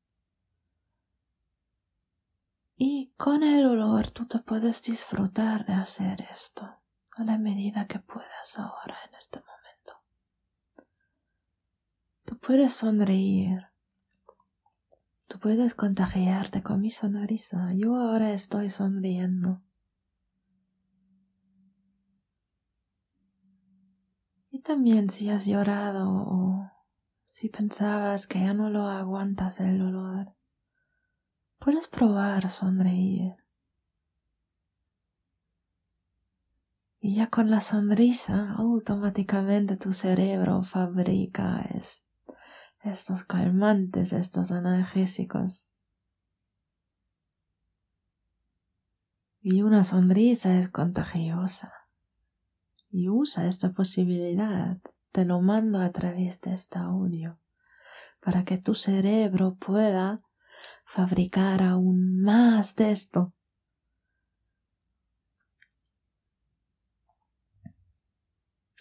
Y 2.76 3.14
con 3.18 3.44
el 3.44 3.66
olor 3.66 4.12
tú 4.12 4.26
te 4.26 4.40
puedes 4.40 4.82
disfrutar 4.82 5.66
de 5.66 5.74
hacer 5.74 6.22
esto 6.32 6.66
a 7.18 7.24
la 7.24 7.38
medida 7.38 7.88
que 7.88 8.00
puedas 8.00 8.58
ahora 8.58 8.96
en 9.10 9.16
este 9.16 9.40
momento. 9.40 10.02
Tú 12.24 12.38
puedes 12.38 12.74
sonreír. 12.74 13.68
Tú 15.28 15.40
puedes 15.40 15.76
contagiarte 15.76 16.64
con 16.64 16.80
mi 16.80 16.90
sonrisa. 16.90 17.74
Yo 17.76 17.96
ahora 17.96 18.32
estoy 18.32 18.70
sonriendo. 18.70 19.62
También 24.64 25.10
si 25.10 25.30
has 25.30 25.46
llorado 25.46 26.10
o 26.10 26.72
si 27.24 27.50
pensabas 27.50 28.28
que 28.28 28.40
ya 28.40 28.54
no 28.54 28.70
lo 28.70 28.88
aguantas 28.88 29.60
el 29.60 29.80
dolor, 29.80 30.36
puedes 31.60 31.88
probar 31.88 32.50
sonreír. 32.50 33.36
Y 37.00 37.16
ya 37.16 37.30
con 37.30 37.50
la 37.50 37.62
sonrisa, 37.62 38.52
automáticamente 38.58 39.78
tu 39.78 39.94
cerebro 39.94 40.64
fabrica 40.64 41.62
esto 41.74 42.10
estos 42.84 43.26
calmantes, 43.26 44.14
estos 44.14 44.52
analgésicos. 44.52 45.70
Y 49.42 49.62
una 49.62 49.84
sonrisa 49.84 50.58
es 50.58 50.70
contagiosa. 50.70 51.79
Y 52.92 53.10
usa 53.10 53.48
esta 53.48 53.72
posibilidad. 53.72 54.78
Te 55.12 55.26
lo 55.26 55.42
mando 55.42 55.80
a 55.80 55.92
través 55.92 56.42
de 56.42 56.54
este 56.54 56.80
audio 56.80 57.40
para 58.20 58.44
que 58.44 58.58
tu 58.58 58.76
cerebro 58.76 59.56
pueda 59.56 60.22
fabricar 60.86 61.62
aún 61.62 62.22
más 62.22 62.76
de 62.76 62.92
esto. 62.92 63.34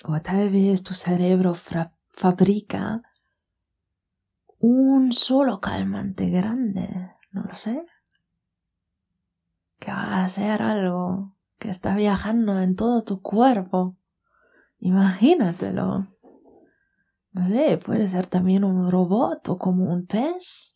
O 0.05 0.21
tal 0.21 0.49
vez 0.51 0.83
tu 0.83 0.94
cerebro 0.94 1.55
fabrica 1.55 3.03
un 4.59 5.12
solo 5.12 5.61
calmante 5.61 6.27
grande, 6.27 7.12
no 7.31 7.42
lo 7.42 7.55
sé, 7.55 7.85
que 9.79 9.90
va 9.90 10.23
a 10.23 10.29
ser 10.29 10.62
algo 10.62 11.37
que 11.59 11.68
está 11.68 11.94
viajando 11.94 12.59
en 12.61 12.75
todo 12.75 13.03
tu 13.05 13.21
cuerpo. 13.21 13.97
Imagínatelo. 14.78 16.06
No 17.32 17.44
sé, 17.44 17.78
puede 17.78 18.06
ser 18.06 18.26
también 18.26 18.64
un 18.64 18.90
robot 18.90 19.48
o 19.48 19.58
como 19.58 19.92
un 19.92 20.06
pez. 20.06 20.74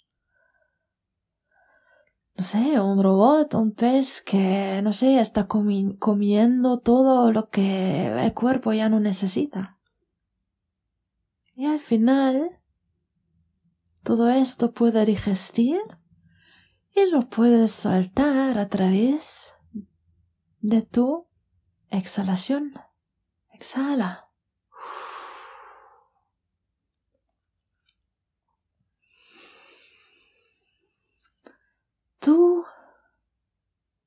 No 2.35 2.45
sé, 2.45 2.81
un 2.81 3.03
robot, 3.03 3.55
un 3.55 3.73
pez 3.73 4.23
que, 4.23 4.81
no 4.83 4.93
sé, 4.93 5.21
está 5.21 5.47
comiendo 5.47 6.79
todo 6.79 7.31
lo 7.31 7.49
que 7.51 8.07
el 8.07 8.35
cuerpo 8.35 8.73
ya 8.73 8.89
no 8.89 9.01
necesita. 9.01 9.79
Y 11.55 11.67
al 11.67 11.81
final 11.81 12.61
todo 14.03 14.31
esto 14.31 14.73
puede 14.73 15.05
digestir 15.05 15.79
y 16.95 17.11
lo 17.11 17.29
puedes 17.29 17.73
soltar 17.73 18.59
a 18.59 18.69
través 18.69 19.55
de 20.61 20.83
tu 20.83 21.29
exhalación. 21.91 22.73
Exhala. 23.63 24.29
Tú 32.19 32.65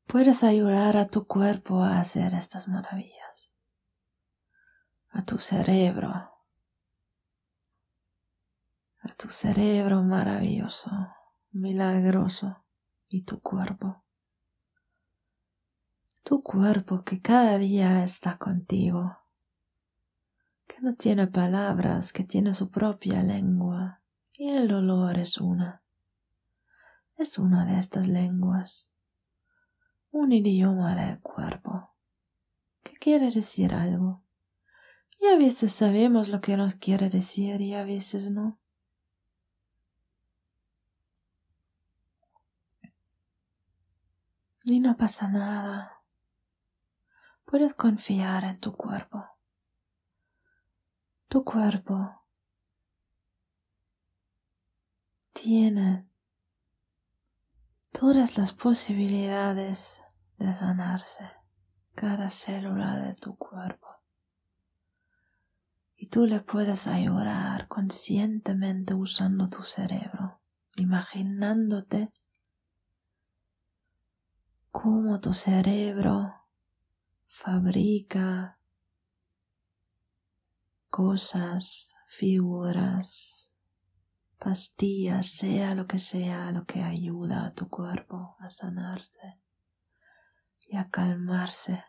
puedes 0.07 0.43
ayudar 0.43 0.97
a 0.97 1.07
tu 1.07 1.25
cuerpo 1.25 1.81
a 1.81 2.01
hacer 2.01 2.33
estas 2.33 2.67
maravillas, 2.67 3.53
a 5.11 5.23
tu 5.23 5.37
cerebro, 5.37 6.09
a 8.99 9.07
tu 9.17 9.29
cerebro 9.29 10.03
maravilloso, 10.03 10.91
milagroso 11.51 12.65
y 13.07 13.21
tu 13.21 13.39
cuerpo. 13.39 14.03
Tu 16.23 16.43
cuerpo 16.43 17.05
que 17.05 17.21
cada 17.21 17.57
día 17.57 18.03
está 18.03 18.37
contigo, 18.37 19.24
que 20.75 20.81
no 20.81 20.93
tiene 20.93 21.27
palabras, 21.27 22.11
que 22.11 22.25
tiene 22.25 22.53
su 22.53 22.69
propia 22.69 23.23
lengua, 23.23 24.01
y 24.33 24.49
el 24.49 24.67
dolor 24.67 25.17
es 25.17 25.37
una. 25.37 25.81
Es 27.15 27.37
una 27.37 27.65
de 27.65 27.79
estas 27.79 28.09
lenguas, 28.09 28.91
un 30.11 30.33
idioma 30.33 30.93
del 30.95 31.21
cuerpo, 31.21 31.91
que 32.83 32.97
quiere 32.97 33.31
decir 33.31 33.73
algo. 33.73 34.21
Y 35.17 35.27
a 35.27 35.37
veces 35.37 35.71
sabemos 35.71 36.27
lo 36.27 36.41
que 36.41 36.57
nos 36.57 36.75
quiere 36.75 37.07
decir 37.07 37.61
y 37.61 37.73
a 37.73 37.85
veces 37.85 38.29
no. 38.29 38.59
Y 44.65 44.81
no 44.81 44.97
pasa 44.97 45.29
nada. 45.29 46.03
Puedes 47.45 47.73
confiar 47.73 48.43
en 48.43 48.59
tu 48.59 48.75
cuerpo. 48.75 49.34
Tu 51.35 51.43
cuerpo 51.43 52.21
tiene 55.33 56.07
todas 57.91 58.37
las 58.37 58.53
posibilidades 58.53 60.01
de 60.37 60.53
sanarse, 60.53 61.29
cada 61.93 62.29
célula 62.29 62.95
de 62.99 63.15
tu 63.15 63.35
cuerpo. 63.35 63.85
Y 65.97 66.07
tú 66.07 66.25
le 66.25 66.39
puedes 66.39 66.87
ayudar 66.87 67.67
conscientemente 67.67 68.93
usando 68.93 69.49
tu 69.49 69.63
cerebro, 69.63 70.39
imaginándote 70.77 72.13
cómo 74.71 75.19
tu 75.19 75.33
cerebro 75.33 76.33
fabrica 77.27 78.57
cosas, 80.95 81.97
figuras, 82.07 83.51
pastillas, 84.39 85.27
sea 85.27 85.75
lo 85.75 85.87
que 85.87 85.99
sea 85.99 86.53
lo 86.53 86.65
que 86.65 86.83
ayuda 86.83 87.47
a 87.47 87.51
tu 87.51 87.67
cuerpo 87.67 88.37
a 88.39 88.49
sanarse 88.49 89.37
y 90.69 90.77
a 90.77 90.89
calmarse. 90.89 91.83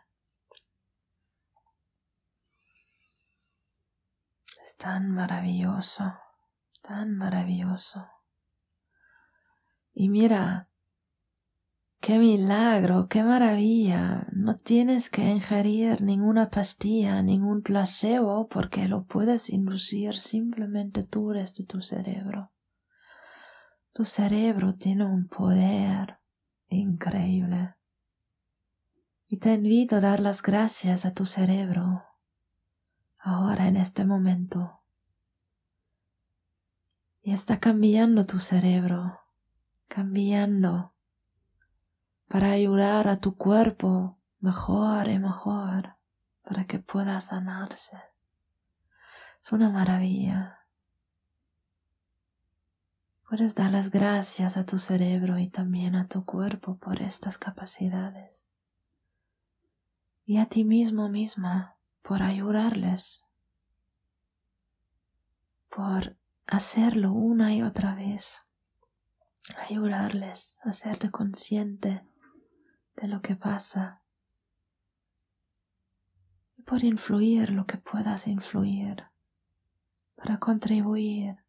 Es 4.61 4.75
tan 4.75 5.09
maravilloso, 5.09 6.13
tan 6.81 7.15
maravilloso. 7.15 8.09
Y 9.93 10.09
mira, 10.09 10.67
Qué 11.99 12.19
milagro, 12.19 13.07
qué 13.09 13.23
maravilla. 13.23 14.27
No 14.31 14.55
tienes 14.55 15.09
que 15.09 15.23
ingerir 15.23 16.01
ninguna 16.01 16.49
pastilla, 16.49 17.21
ningún 17.21 17.61
placebo, 17.61 18.47
porque 18.47 18.87
lo 18.87 19.05
puedes 19.05 19.49
inducir 19.49 20.19
simplemente 20.19 21.03
tú 21.03 21.29
desde 21.29 21.65
tu 21.65 21.81
cerebro. 21.81 22.51
Tu 23.93 24.05
cerebro 24.05 24.73
tiene 24.73 25.05
un 25.05 25.27
poder 25.27 26.19
increíble. 26.69 27.75
Y 29.27 29.37
te 29.37 29.55
invito 29.55 29.97
a 29.97 30.01
dar 30.01 30.19
las 30.19 30.41
gracias 30.41 31.05
a 31.05 31.13
tu 31.13 31.25
cerebro, 31.25 32.03
ahora 33.17 33.67
en 33.67 33.75
este 33.75 34.05
momento. 34.05 34.81
Y 37.21 37.33
está 37.33 37.59
cambiando 37.59 38.25
tu 38.25 38.39
cerebro, 38.39 39.19
cambiando 39.89 40.93
para 42.27 42.51
ayudar 42.51 43.07
a 43.07 43.19
tu 43.19 43.35
cuerpo 43.35 44.17
mejor 44.39 45.07
y 45.07 45.19
mejor, 45.19 45.95
para 46.43 46.65
que 46.65 46.79
pueda 46.79 47.19
sanarse. 47.21 47.97
Es 49.41 49.51
una 49.51 49.69
maravilla. 49.69 50.59
Puedes 53.29 53.55
dar 53.55 53.71
las 53.71 53.89
gracias 53.91 54.55
a 54.55 54.65
tu 54.65 54.79
cerebro 54.79 55.37
y 55.37 55.47
también 55.47 55.95
a 55.95 56.07
tu 56.07 56.25
cuerpo 56.25 56.77
por 56.77 57.01
estas 57.01 57.37
capacidades. 57.37 58.47
Y 60.25 60.37
a 60.37 60.45
ti 60.45 60.63
mismo 60.63 61.09
misma 61.09 61.77
por 62.01 62.23
ayudarles. 62.23 63.25
Por 65.69 66.17
hacerlo 66.45 67.11
una 67.11 67.53
y 67.53 67.61
otra 67.61 67.95
vez. 67.95 68.45
Ayudarles 69.69 70.57
a 70.63 70.69
hacerte 70.69 71.11
consciente 71.11 72.03
de 72.97 73.07
lo 73.07 73.21
que 73.21 73.35
pasa. 73.35 74.01
Y 76.57 76.63
por 76.63 76.83
influir 76.83 77.51
lo 77.51 77.65
que 77.65 77.77
puedas 77.77 78.27
influir. 78.27 79.05
Para 80.15 80.39
contribuir 80.39 81.43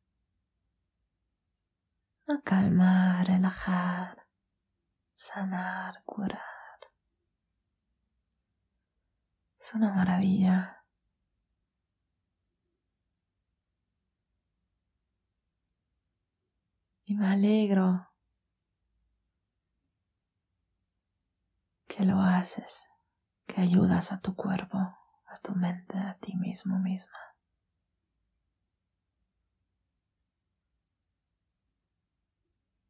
a 2.29 2.41
calmar, 2.43 3.27
relajar, 3.27 4.27
sanar, 5.15 6.03
curar. 6.05 6.43
Es 9.59 9.75
una 9.75 9.93
maravilla. 9.95 10.85
Y 17.07 17.15
me 17.15 17.27
alegro 17.27 18.08
que 21.99 22.05
lo 22.05 22.21
haces, 22.21 22.87
que 23.45 23.61
ayudas 23.61 24.13
a 24.13 24.21
tu 24.21 24.37
cuerpo, 24.37 24.79
a 24.79 25.39
tu 25.43 25.57
mente, 25.57 25.99
a 25.99 26.17
ti 26.21 26.37
mismo 26.37 26.79
misma. 26.79 27.19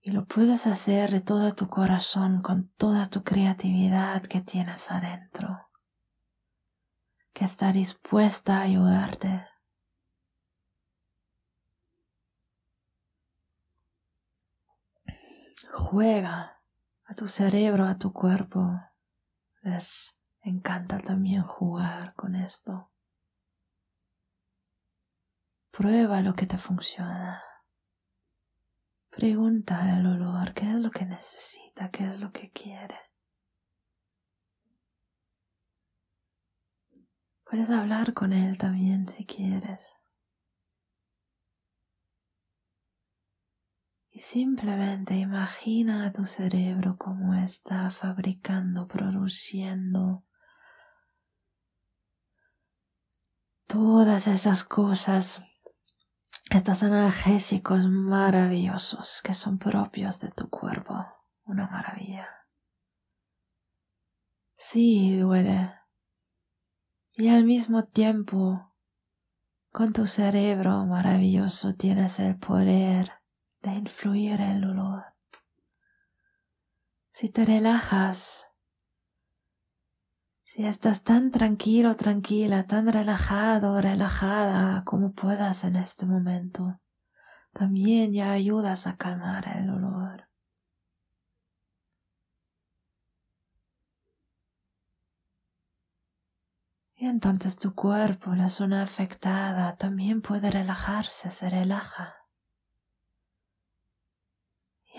Y 0.03 0.11
lo 0.11 0.27
puedes 0.27 0.67
hacer 0.67 1.11
de 1.11 1.23
todo 1.23 1.55
tu 1.55 1.69
corazón, 1.69 2.43
con 2.43 2.69
toda 2.77 3.09
tu 3.09 3.25
creatividad 3.25 4.25
que 4.25 4.43
tienes 4.43 4.91
adentro, 4.91 5.71
que 7.33 7.47
está 7.47 7.73
dispuesta 7.73 8.59
a 8.59 8.63
ayudarte. 8.65 9.47
Juega 15.73 16.61
a 17.07 17.15
tu 17.15 17.27
cerebro, 17.27 17.87
a 17.87 17.97
tu 17.97 18.13
cuerpo. 18.13 18.88
Les 19.63 20.15
encanta 20.43 20.99
también 20.99 21.43
jugar 21.43 22.15
con 22.15 22.35
esto. 22.35 22.91
Prueba 25.71 26.23
lo 26.23 26.35
que 26.35 26.47
te 26.47 26.59
funciona. 26.59 27.43
Pregunta 29.11 29.95
al 29.95 30.07
olor 30.07 30.55
qué 30.55 30.71
es 30.71 30.77
lo 30.77 30.91
que 30.91 31.05
necesita, 31.05 31.91
qué 31.91 32.05
es 32.05 32.21
lo 32.21 32.33
que 32.33 32.51
quiere. 32.51 32.99
Puedes 37.45 37.71
hablar 37.71 38.13
con 38.15 38.33
él 38.33 38.59
también 38.59 39.09
si 39.09 39.25
quieres. 39.25 39.97
Simplemente 44.19 45.15
imagina 45.15 46.05
a 46.05 46.13
tu 46.13 46.25
cerebro 46.25 46.97
cómo 46.99 47.35
está 47.35 47.91
fabricando, 47.91 48.89
produciendo 48.89 50.25
todas 53.67 54.27
esas 54.27 54.65
cosas 54.65 55.43
estos 56.51 56.83
analgésicos 56.83 57.87
maravillosos 57.89 59.21
que 59.23 59.35
son 59.35 59.59
propios 59.59 60.19
de 60.21 60.31
tu 60.31 60.49
cuerpo. 60.49 60.95
Una 61.45 61.69
maravilla. 61.69 62.27
Sí, 64.57 65.17
duele. 65.19 65.75
Y 67.13 67.29
al 67.29 67.45
mismo 67.45 67.85
tiempo, 67.85 68.75
con 69.71 69.93
tu 69.93 70.07
cerebro 70.07 70.87
maravilloso 70.87 71.75
tienes 71.75 72.19
el 72.19 72.37
poder 72.39 73.18
de 73.63 73.75
influir 73.75 74.41
el 74.41 74.61
dolor. 74.61 75.05
Si 77.11 77.29
te 77.29 77.45
relajas, 77.45 78.49
si 80.45 80.65
estás 80.65 81.03
tan 81.03 81.31
tranquilo, 81.31 81.97
tranquila, 81.97 82.67
tan 82.67 82.87
relajado, 82.87 83.81
relajada 83.81 84.85
como 84.85 85.13
puedas 85.13 85.65
en 85.65 85.77
este 85.77 86.07
momento, 86.07 86.81
también 87.53 88.13
ya 88.13 88.31
ayudas 88.31 88.87
a 88.87 88.97
calmar 88.97 89.49
el 89.57 89.67
dolor. 89.67 90.29
Y 96.95 97.07
entonces 97.07 97.57
tu 97.57 97.75
cuerpo, 97.75 98.35
la 98.35 98.49
zona 98.49 98.83
afectada, 98.83 99.77
también 99.77 100.21
puede 100.21 100.51
relajarse, 100.51 101.31
se 101.31 101.49
relaja 101.49 102.18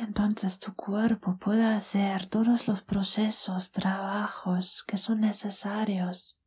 entonces 0.10 0.58
tu 0.58 0.74
cuerpo 0.74 1.38
puede 1.38 1.64
hacer 1.64 2.26
todos 2.26 2.68
los 2.68 2.82
procesos, 2.82 3.70
trabajos 3.70 4.84
que 4.88 4.98
son 4.98 5.20
necesarios 5.20 6.42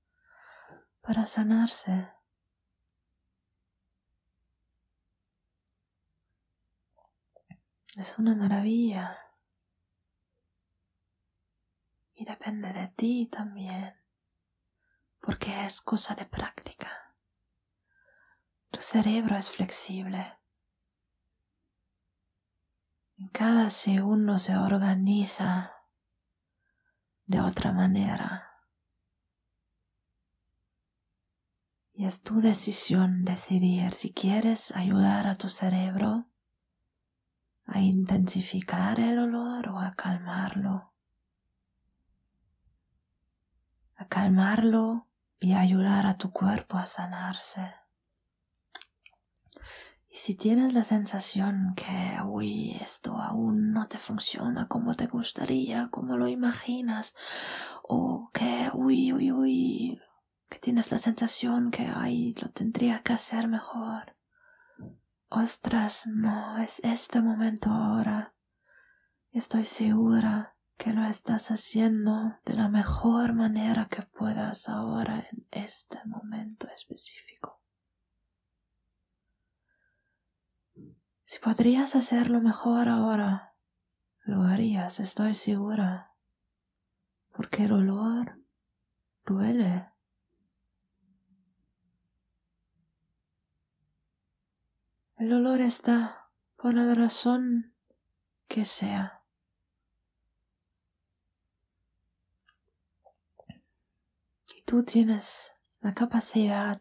para 1.00 1.26
sanarse. 1.26 2.08
Es 7.96 8.18
una 8.18 8.34
maravilla. 8.34 9.16
Y 12.16 12.24
depende 12.24 12.72
de 12.72 12.88
ti 12.88 13.28
también, 13.30 13.94
porque 15.20 15.64
es 15.64 15.80
cosa 15.80 16.16
de 16.16 16.26
práctica. 16.26 17.14
Tu 18.72 18.80
cerebro 18.80 19.36
es 19.36 19.52
flexible 19.52 20.41
cada 23.28 23.70
segundo 23.70 24.38
se 24.38 24.56
organiza 24.56 25.72
de 27.26 27.40
otra 27.40 27.72
manera. 27.72 28.48
Y 31.92 32.06
es 32.06 32.22
tu 32.22 32.40
decisión 32.40 33.24
decidir 33.24 33.92
si 33.92 34.12
quieres 34.12 34.74
ayudar 34.74 35.26
a 35.26 35.34
tu 35.34 35.48
cerebro 35.48 36.26
a 37.66 37.80
intensificar 37.80 38.98
el 38.98 39.18
olor 39.18 39.68
o 39.68 39.78
a 39.78 39.94
calmarlo. 39.94 40.92
A 43.96 44.08
calmarlo 44.08 45.06
y 45.38 45.52
ayudar 45.54 46.06
a 46.06 46.16
tu 46.16 46.32
cuerpo 46.32 46.78
a 46.78 46.86
sanarse. 46.86 47.81
Y 50.12 50.18
si 50.18 50.34
tienes 50.34 50.74
la 50.74 50.84
sensación 50.84 51.72
que, 51.74 52.18
uy, 52.26 52.76
esto 52.82 53.16
aún 53.16 53.72
no 53.72 53.86
te 53.86 53.96
funciona 53.96 54.68
como 54.68 54.94
te 54.94 55.06
gustaría, 55.06 55.88
como 55.88 56.18
lo 56.18 56.28
imaginas, 56.28 57.14
o 57.82 58.28
que, 58.34 58.68
uy, 58.74 59.14
uy, 59.14 59.32
uy, 59.32 60.00
que 60.50 60.58
tienes 60.58 60.92
la 60.92 60.98
sensación 60.98 61.70
que, 61.70 61.86
ay, 61.86 62.34
lo 62.34 62.50
tendría 62.50 63.02
que 63.02 63.14
hacer 63.14 63.48
mejor. 63.48 64.14
Ostras, 65.30 66.06
no, 66.06 66.58
es 66.58 66.80
este 66.84 67.22
momento 67.22 67.70
ahora. 67.70 68.34
Estoy 69.30 69.64
segura 69.64 70.58
que 70.76 70.92
lo 70.92 71.06
estás 71.06 71.50
haciendo 71.50 72.36
de 72.44 72.52
la 72.52 72.68
mejor 72.68 73.32
manera 73.32 73.88
que 73.88 74.02
puedas 74.02 74.68
ahora 74.68 75.26
en 75.32 75.46
este 75.50 76.04
momento 76.04 76.68
específico. 76.68 77.61
Si 81.32 81.38
podrías 81.38 81.96
hacerlo 81.96 82.42
mejor 82.42 82.90
ahora, 82.90 83.54
lo 84.24 84.42
harías, 84.42 85.00
estoy 85.00 85.32
segura. 85.32 86.12
Porque 87.34 87.64
el 87.64 87.72
olor 87.72 88.38
duele. 89.24 89.88
El 95.16 95.32
olor 95.32 95.62
está 95.62 96.28
por 96.56 96.74
la 96.74 96.92
razón 96.92 97.74
que 98.46 98.66
sea. 98.66 99.24
Y 104.54 104.60
tú 104.66 104.84
tienes 104.84 105.54
la 105.80 105.94
capacidad 105.94 106.78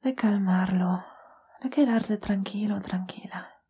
de 0.00 0.14
calmarlo, 0.14 1.04
quedarte 1.70 2.18
tranquilo, 2.18 2.80
tranquila. 2.80 3.62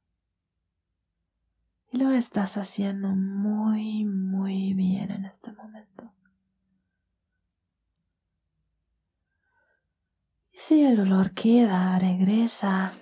Y 1.90 1.98
lo 1.98 2.11
estás 2.11 2.56
haciendo 2.56 3.09
muy, 3.09 4.04
muy 4.04 4.74
bien 4.74 5.11
en 5.11 5.24
este 5.24 5.52
momento. 5.52 6.12
Y 10.50 10.59
si 10.59 10.85
el 10.85 10.96
dolor 10.96 11.32
queda, 11.32 11.98
regresa. 11.98 12.92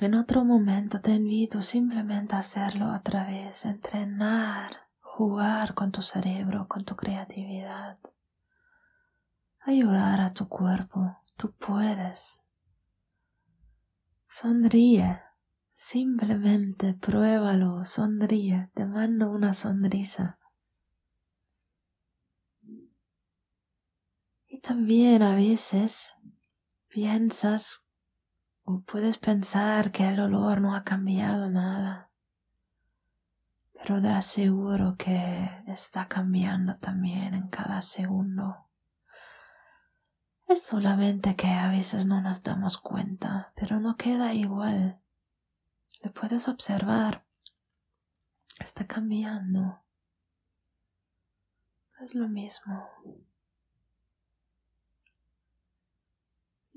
En 0.00 0.14
otro 0.14 0.44
momento 0.44 1.00
te 1.00 1.12
invito 1.12 1.62
simplemente 1.62 2.34
a 2.34 2.40
hacerlo 2.40 2.92
otra 2.92 3.24
vez, 3.24 3.64
entrenar, 3.64 4.88
jugar 5.00 5.74
con 5.74 5.92
tu 5.92 6.02
cerebro, 6.02 6.66
con 6.66 6.84
tu 6.84 6.96
creatividad, 6.96 7.98
ayudar 9.60 10.20
a 10.20 10.32
tu 10.32 10.48
cuerpo. 10.48 11.18
Tú 11.36 11.52
puedes. 11.52 12.43
Sonríe. 14.36 15.20
Simplemente 15.74 16.92
pruébalo, 16.94 17.84
sonríe, 17.84 18.68
te 18.74 18.84
mando 18.84 19.30
una 19.30 19.54
sonrisa. 19.54 20.40
Y 24.48 24.58
también 24.58 25.22
a 25.22 25.36
veces 25.36 26.16
piensas 26.88 27.86
o 28.64 28.80
puedes 28.80 29.18
pensar 29.18 29.92
que 29.92 30.08
el 30.08 30.18
olor 30.18 30.60
no 30.60 30.74
ha 30.74 30.82
cambiado 30.82 31.48
nada, 31.48 32.10
pero 33.72 34.00
te 34.00 34.08
aseguro 34.08 34.96
que 34.98 35.48
está 35.68 36.08
cambiando 36.08 36.74
también 36.74 37.34
en 37.34 37.46
cada 37.46 37.82
segundo. 37.82 38.63
Es 40.46 40.62
solamente 40.62 41.36
que 41.36 41.48
a 41.48 41.68
veces 41.68 42.04
no 42.06 42.20
nos 42.20 42.42
damos 42.42 42.78
cuenta, 42.78 43.52
pero 43.56 43.80
no 43.80 43.96
queda 43.96 44.34
igual. 44.34 45.00
Le 46.02 46.10
puedes 46.10 46.48
observar. 46.48 47.24
Está 48.60 48.86
cambiando. 48.86 49.82
Es 52.00 52.14
lo 52.14 52.28
mismo. 52.28 52.88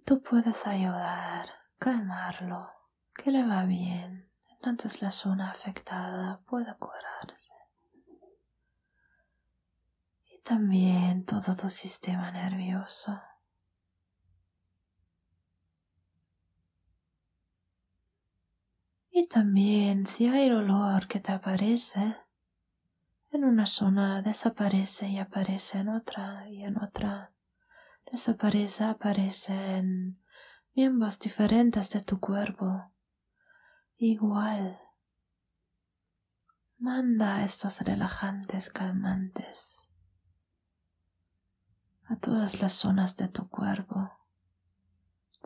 Tú 0.06 0.24
puedes 0.24 0.66
ayudar, 0.66 1.50
calmarlo, 1.78 2.72
que 3.14 3.32
le 3.32 3.46
va 3.46 3.66
bien. 3.66 4.30
Entonces 4.48 5.02
la 5.02 5.12
zona 5.12 5.52
afectada 5.52 6.40
puede 6.46 6.74
curarse. 6.78 7.54
Y 10.32 10.40
también 10.40 11.26
todo 11.26 11.56
tu 11.58 11.70
sistema 11.70 12.32
nervioso. 12.32 13.22
Y 19.20 19.26
también 19.26 20.06
si 20.06 20.28
hay 20.28 20.52
olor 20.52 21.08
que 21.08 21.20
te 21.20 21.32
aparece 21.32 22.18
en 23.32 23.46
una 23.46 23.66
zona, 23.66 24.22
desaparece 24.22 25.10
y 25.10 25.18
aparece 25.18 25.80
en 25.80 25.90
otra 25.90 26.48
y 26.48 26.62
en 26.62 26.78
otra. 26.78 27.34
Desaparece, 28.12 28.84
aparece 28.84 29.78
en 29.78 30.22
miembros 30.76 31.18
diferentes 31.18 31.90
de 31.90 32.04
tu 32.04 32.20
cuerpo. 32.20 32.94
Igual. 33.98 34.80
Manda 36.78 37.44
estos 37.44 37.82
relajantes 37.82 38.70
calmantes 38.70 39.90
a 42.06 42.18
todas 42.18 42.62
las 42.62 42.74
zonas 42.74 43.16
de 43.16 43.30
tu 43.30 43.50
cuerpo. 43.50 44.17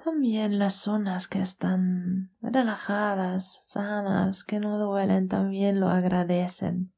También 0.03 0.57
las 0.57 0.75
zonas 0.75 1.27
que 1.27 1.41
están 1.41 2.35
relajadas, 2.41 3.61
sanas, 3.65 4.43
que 4.43 4.59
no 4.59 4.79
duelen, 4.79 5.27
también 5.27 5.79
lo 5.79 5.89
agradecen. 5.89 6.91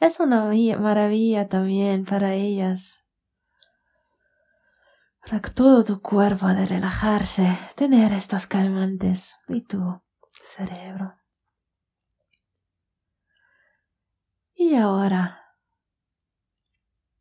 Es 0.00 0.18
una 0.18 0.50
maravilla 0.80 1.48
también 1.48 2.04
para 2.04 2.34
ellas. 2.34 3.04
Para 5.24 5.40
todo 5.40 5.84
tu 5.84 6.02
cuerpo 6.02 6.48
de 6.48 6.66
relajarse, 6.66 7.56
tener 7.76 8.12
estos 8.12 8.48
calmantes 8.48 9.38
y 9.46 9.60
tu 9.60 10.02
cerebro. 10.42 11.14
Y 14.52 14.74
ahora, 14.74 15.54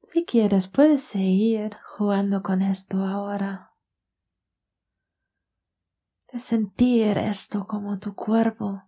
si 0.03 0.25
quieres, 0.25 0.67
puedes 0.67 1.03
seguir 1.03 1.77
jugando 1.85 2.41
con 2.41 2.63
esto 2.63 3.05
ahora 3.05 3.74
sentir 6.39 7.17
esto 7.17 7.65
como 7.67 7.97
tu 7.97 8.15
cuerpo 8.15 8.83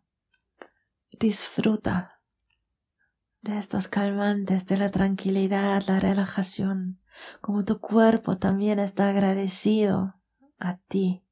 disfruta 1.20 2.10
de 3.42 3.58
estos 3.58 3.88
calmantes, 3.88 4.66
de 4.66 4.78
la 4.78 4.92
tranquilidad, 4.92 5.84
la 5.88 6.00
relajación, 6.00 7.02
como 7.42 7.64
tu 7.64 7.80
cuerpo 7.80 8.38
también 8.38 8.80
está 8.80 9.10
agradecido 9.10 10.16
a 10.60 10.78
ti 10.78 11.24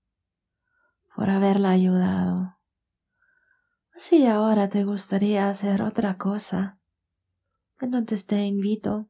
por 1.15 1.29
haberla 1.29 1.71
ayudado. 1.71 2.57
Si 3.91 4.25
ahora 4.27 4.69
te 4.69 4.83
gustaría 4.83 5.49
hacer 5.49 5.81
otra 5.81 6.17
cosa, 6.17 6.79
entonces 7.79 8.25
te 8.25 8.45
invito 8.45 9.09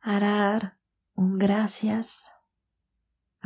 a 0.00 0.20
dar 0.20 0.78
un 1.14 1.38
gracias 1.38 2.37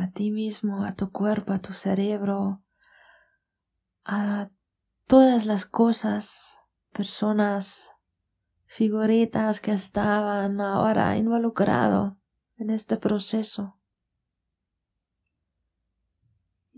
a 0.03 0.11
ti 0.11 0.31
mismo, 0.31 0.83
a 0.83 0.93
tu 0.93 1.11
cuerpo, 1.11 1.53
a 1.53 1.59
tu 1.59 1.71
cerebro, 1.71 2.61
a 4.03 4.49
todas 5.07 5.45
las 5.45 5.65
cosas, 5.65 6.59
personas, 6.91 7.91
figuritas 8.65 9.61
que 9.61 9.71
estaban 9.71 10.59
ahora 10.59 11.15
involucrados 11.17 12.13
en 12.57 12.69
este 12.69 12.97
proceso. 12.97 13.79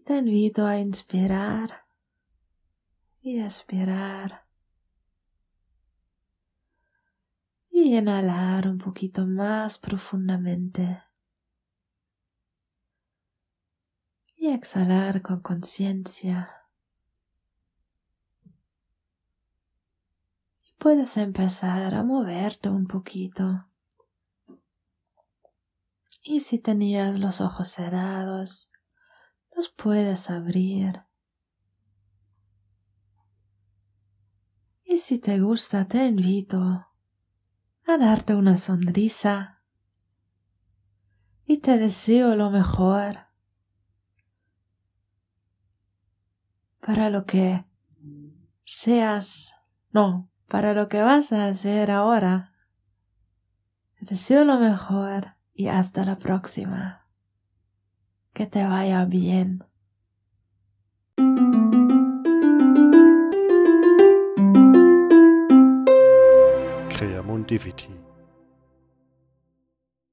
Te 0.06 0.20
invito 0.20 0.68
a 0.68 0.78
inspirar 0.78 1.86
y 3.22 3.42
expirar. 3.42 4.46
Y 7.72 7.98
inhalar 7.98 8.68
un 8.68 8.78
poquito 8.78 9.26
más 9.26 9.80
profundamente. 9.80 11.02
Y 14.46 14.50
exhalar 14.50 15.24
con 15.24 15.40
conciencia. 15.40 16.68
Y 20.64 20.72
puedes 20.78 21.18
empezar 21.18 21.96
a 21.96 22.04
moverte 22.04 22.70
un 22.70 22.86
poquito. 22.86 23.68
Y 26.22 26.42
si 26.42 26.60
tenías 26.60 27.18
los 27.18 27.42
ojos 27.42 27.70
cerrados, 27.70 28.70
los 29.56 29.70
puedes 29.70 30.30
abrir. 30.30 31.02
Y 34.84 35.00
si 35.00 35.18
te 35.18 35.40
gusta, 35.40 35.88
te 35.88 36.06
invito 36.06 36.62
a 37.88 37.98
darte 37.98 38.36
una 38.36 38.58
sonrisa 38.58 39.64
y 41.48 41.58
te 41.58 41.80
deseo 41.80 42.36
lo 42.36 42.52
mejor. 42.52 43.25
Para 46.86 47.10
lo 47.10 47.26
que 47.26 47.66
seas, 48.64 49.56
no, 49.90 50.30
para 50.48 50.76
lo 50.76 50.88
que 50.88 51.02
vas 51.02 51.34
a 51.34 51.48
hacer 51.48 51.90
ahora. 51.90 52.54
Te 53.98 54.06
deseo 54.06 54.46
lo 54.46 54.60
mejor 54.60 55.34
y 55.56 55.68
hasta 55.68 56.06
la 56.06 56.16
próxima. 56.16 57.08
Que 58.34 58.46
te 58.46 58.68
vaya 58.68 59.04
bien. 59.06 59.64
Creamundivici 66.96 67.95